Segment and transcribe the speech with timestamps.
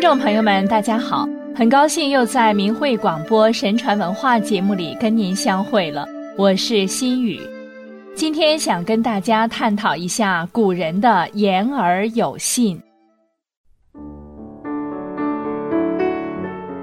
[0.00, 6.06] 听众朋友们，大家好，很高兴又在明慧广播神传文化节目里跟您相会了，
[6.38, 7.38] 我是心雨。
[8.14, 12.80] 今天想跟大家探讨一下古人的言而有信。《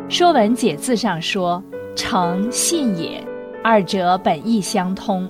[0.08, 1.64] 说文解字》上说
[1.98, 3.20] ：“诚信也，
[3.64, 5.28] 二者本意相通。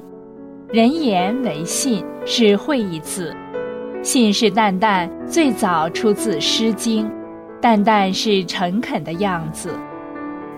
[0.74, 3.34] 人言为信，是会意字。
[4.04, 7.06] 信是淡淡，最早出自《诗经》。”
[7.60, 9.70] 淡淡是诚恳的样子，《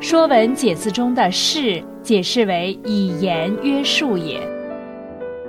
[0.02, 4.40] 说文解字》中的“是”解释为以言约束也。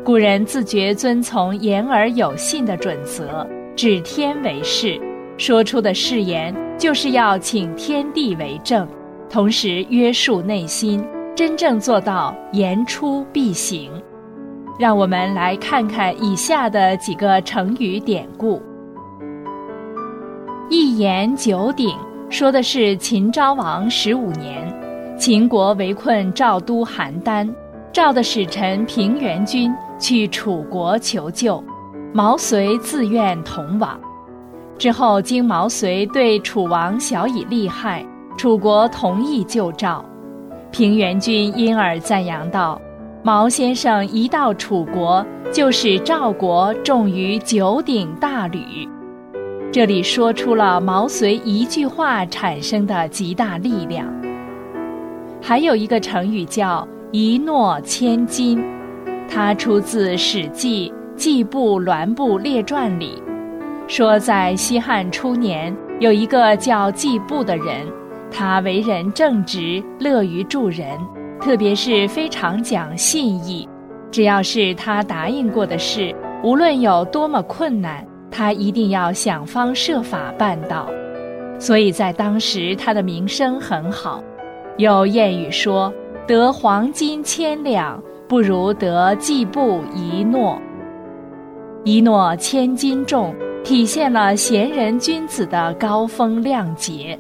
[0.05, 5.01] 古人自觉遵从言而有信的准则，指天为誓，
[5.37, 8.87] 说出的誓言就是要请天地为证，
[9.29, 13.91] 同时约束内心，真正做到言出必行。
[14.79, 18.63] 让我们来看看以下的几个成语典故。
[20.73, 21.93] 一言九鼎，
[22.29, 24.73] 说的是秦昭王十五年，
[25.19, 27.53] 秦国围困赵都邯郸，
[27.93, 31.61] 赵的使臣平原君去楚国求救，
[32.13, 33.99] 毛遂自愿同往。
[34.79, 40.05] 之后经毛遂对楚王晓以利害，楚国同意救赵。
[40.71, 42.81] 平原君因而赞扬道
[43.25, 48.89] ：“毛先生一到楚国，就使赵国重于九鼎大吕。”
[49.73, 54.05] 这里说出了毛遂一句话产生的极大力量。
[55.41, 58.61] 还有一个成语叫“一诺千金”，
[59.31, 63.23] 它出自《史记·季布栾布列传》里，
[63.87, 67.87] 说在西汉初年，有一个叫季布的人，
[68.29, 70.99] 他为人正直，乐于助人，
[71.41, 73.69] 特别是非常讲信义，
[74.11, 76.13] 只要是他答应过的事，
[76.43, 78.05] 无论有多么困难。
[78.31, 80.89] 他一定要想方设法办到，
[81.59, 84.23] 所以在当时他的名声很好。
[84.77, 85.93] 有谚语说
[86.27, 90.61] ：“得黄金千两，不如得季布一诺。”
[91.85, 97.19] 一诺千金重，体现了贤人君子的高风亮节。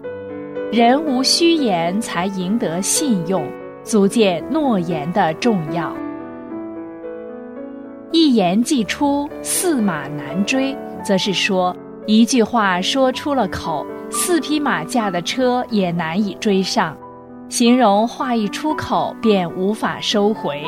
[0.70, 3.44] 人无虚言，才赢得信用，
[3.82, 5.92] 足见诺言的重要。
[8.12, 10.76] 一言既出，驷马难追。
[11.00, 16.96] 则是说，一句话说出了口，四匹马驾的车也难以追上，
[17.48, 20.62] 形容话一出口便无法收回。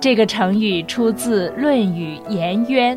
[0.00, 2.96] 这个成语出自《论语·颜渊》，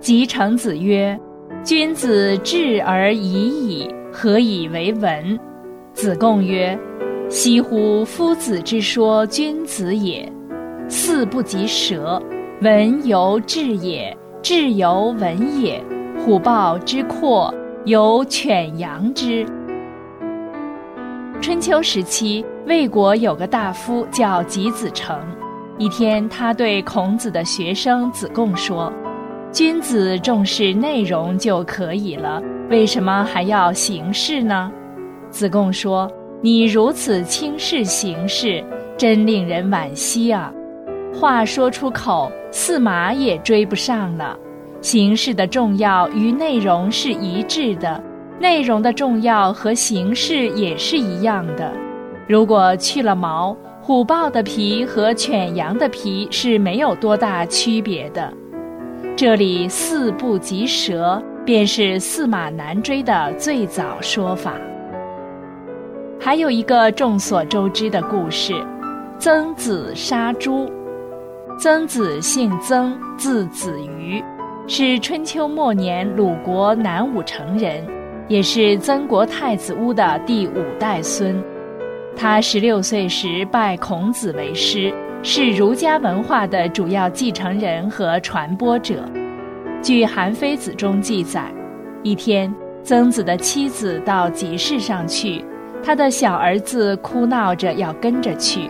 [0.00, 1.18] 即成子曰
[1.62, 5.38] ：“君子质而已矣，何以为文？”
[5.94, 6.76] 子贡曰
[7.30, 10.30] ：“惜乎夫子之说君子也！
[10.88, 12.20] 驷不及舌，
[12.60, 15.80] 文犹质也。”志犹文也，
[16.18, 17.54] 虎豹之阔，
[17.84, 19.46] 犹犬羊之。
[21.40, 25.16] 春秋时期，魏国有个大夫叫吉子成。
[25.78, 28.92] 一天，他对孔子的学生子贡说
[29.52, 34.72] ：“君子重视内容就可以了，为什么还要形式呢？”
[35.30, 36.10] 子贡说
[36.42, 38.62] ：“你如此轻视形式，
[38.98, 40.52] 真令人惋惜啊！”
[41.22, 44.36] 话说出口，驷马也追不上了。
[44.80, 48.02] 形式的重要与内容是一致的，
[48.40, 51.70] 内容的重要和形式也是一样的。
[52.26, 58.28] 如果去了毛，虎豹的皮和犬羊的皮是没有多大区别的。
[59.14, 64.54] 这里“驷不及舌”便是“驷马难追”的最早说法。
[66.18, 68.54] 还有一个众所周知的故事：
[69.20, 70.68] 曾子杀猪。
[71.58, 74.22] 曾子姓曾，字子瑜，
[74.66, 77.86] 是春秋末年鲁国南武城人，
[78.26, 81.40] 也是曾国太子屋的第五代孙。
[82.16, 84.92] 他十六岁时拜孔子为师，
[85.22, 89.04] 是儒家文化的主要继承人和传播者。
[89.82, 91.52] 据《韩非子》中记载，
[92.02, 92.52] 一天，
[92.82, 95.44] 曾子的妻子到集市上去，
[95.82, 98.68] 他的小儿子哭闹着要跟着去，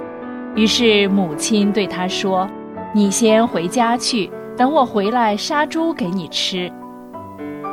[0.54, 2.46] 于是母亲对他说。
[2.94, 6.70] 你先回家去，等我回来杀猪给你吃。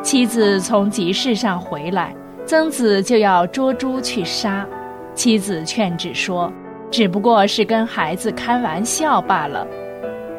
[0.02, 4.66] 妻子从集市上回来，曾子就要捉猪去杀。
[5.14, 6.50] 妻子劝止说
[6.90, 9.68] ：“只不过是跟孩子开玩笑罢了。”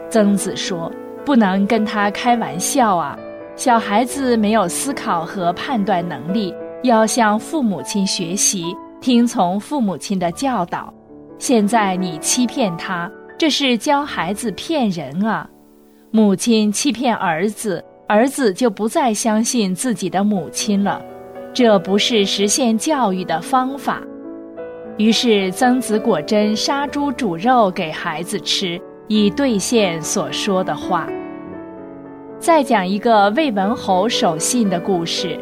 [0.08, 0.90] 曾子说
[1.26, 3.14] ：“不能跟他开玩笑啊！
[3.56, 10.90] 小孩子没有思考和判断能力，要向父母亲学习，听从父母亲的教导。
[11.38, 13.10] 现在你欺骗他。”
[13.40, 15.48] 这是教孩子骗人啊！
[16.10, 21.00] 母亲欺骗儿子，儿子就不再相信自己的母亲了。
[21.54, 24.02] 这不是实现教育的方法。
[24.98, 28.78] 于是曾子果真杀猪煮肉给孩子吃，
[29.08, 31.08] 以兑现所说的话。
[32.38, 35.40] 再讲一个魏文侯守信的故事。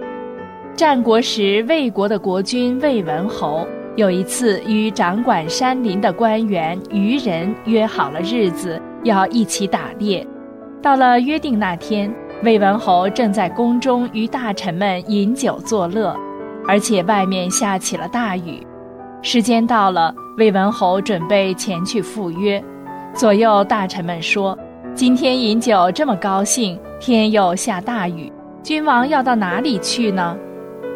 [0.77, 3.67] 战国时，魏国的国君魏文侯
[3.99, 10.25] 有一次与掌管山林的官员渔人约好了日子，要一起打猎。
[10.81, 12.09] 到了约定那天，
[12.45, 16.17] 魏文侯正在宫中与大臣们饮酒作乐，
[16.69, 18.65] 而且外面下起了大雨。
[19.21, 22.63] 时间到了，魏文侯准备前去赴约。
[23.13, 24.57] 左右大臣们说
[24.95, 30.37] ：“今天饮酒这么高兴，天又下大雨，君王要到哪里去呢？”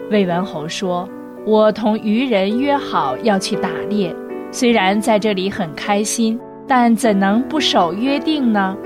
[0.09, 1.09] 魏文侯说
[1.45, 4.15] ：“我同渔人约好要去打猎，
[4.51, 8.77] 虽然在这里很开心，但怎能不守约定呢？”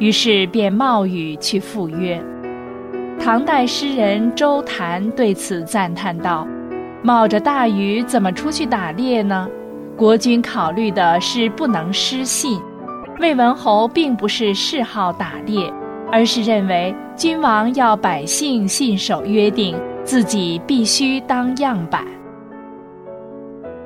[0.00, 2.20] 于是便冒雨去赴约。
[3.20, 6.46] 唐代诗人周谭对此赞叹道。
[7.04, 9.48] 冒着大雨怎么出去打猎呢？
[9.96, 12.60] 国君考虑的是不能失信。
[13.18, 15.72] 魏文侯并不是嗜好打猎，
[16.10, 22.04] 而是认为君王要百姓信守约定，自己必须当样板。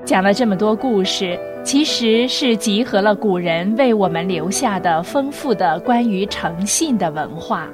[0.05, 7.69] 讲了这么多故事，其实是集合了古人为我们留下的丰富的关于诚信的文化。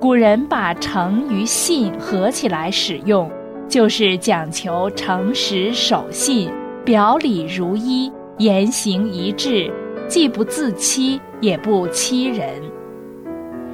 [0.00, 3.30] 古人把诚与信合起来使用。
[3.68, 6.50] 就是讲求诚实守信，
[6.84, 9.72] 表里如一，言行一致，
[10.06, 12.46] 既不自欺，也不欺人。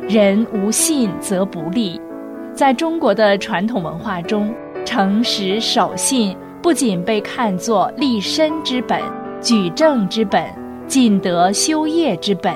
[0.09, 2.01] 人无信则不立。
[2.59, 4.53] 在中国的传统文化中，
[4.85, 9.01] 诚实守信不仅被看作立身之本、
[9.41, 10.45] 举政之本、
[10.89, 12.53] 尽德修业之本，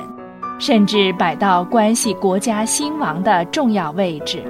[0.59, 4.43] 甚至摆到关系国家兴亡的重要位置。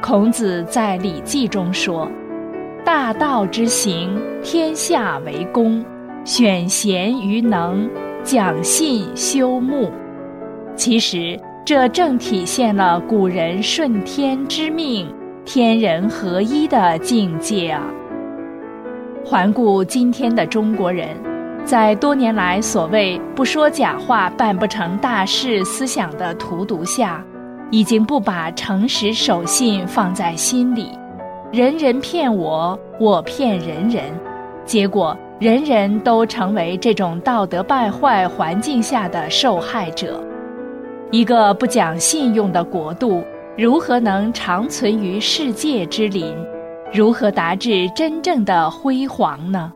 [0.00, 2.08] 孔子在《礼记》中说
[2.86, 5.82] ：“大道之行，天下为公；
[6.24, 7.90] 选贤于能，
[8.22, 9.90] 讲信修睦。”
[10.76, 15.06] 其实，这正体现了古人顺天之命、
[15.44, 17.82] 天人合一的境界啊！
[19.24, 21.08] 环顾今天的中国人，
[21.64, 27.22] 在多年来所谓“不说假话，办不成大事”思想的荼毒下，
[27.70, 30.88] 已经不把诚实守信放在心里，
[31.52, 34.02] 人人骗我，我骗人人，
[34.64, 40.20] 结果人人都成为这种道德败坏环境下的受害者。
[41.12, 43.24] 一个不讲信用的国度，
[43.58, 46.32] 如何能长存于世界之林？
[46.92, 49.72] 如何达至真正的辉煌呢？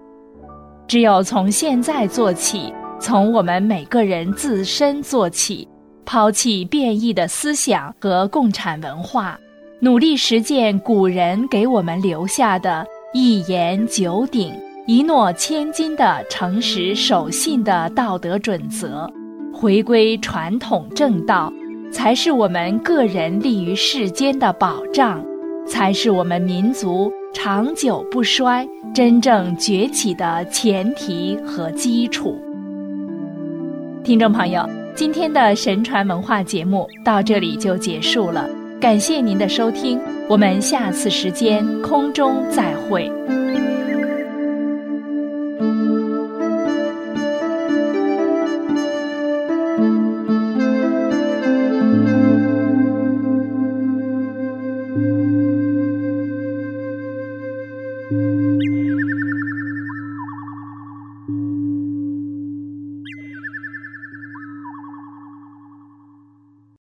[0.86, 5.66] 只有从现在做起，从我们每个人自身做起。
[6.06, 9.36] 抛弃变异的思想和共产文化，
[9.80, 14.52] 努力实践古人给我们留下的一言九鼎、
[14.86, 19.10] 一诺千金的诚实守信的道德准则，
[19.54, 21.52] 回归传统正道，
[21.92, 25.24] 才是我们个人立于世间的保障，
[25.66, 32.36] 才是我们民族长久不衰、真正崛起的前提和基础。
[34.02, 34.68] 听众朋友。
[34.96, 38.48] 今天的神传文化节目到这里就结束了，
[38.80, 43.10] 感谢您的收听，我们下次时间空中再会。